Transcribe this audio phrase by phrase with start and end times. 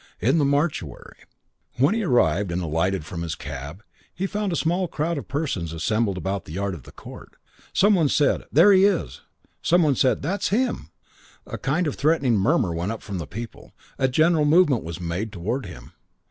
[0.19, 1.17] In the mortuary....
[1.77, 3.83] When he arrived and alighted from his cab
[4.15, 7.35] he found a small crowd of persons assembled about the yard of the court.
[7.71, 9.21] Some one said, "There he is!"
[9.61, 10.89] Some one said, "That's him!"
[11.45, 13.73] A kind of threatening murmur went up from the people.
[13.99, 15.91] A general movement was made towards him.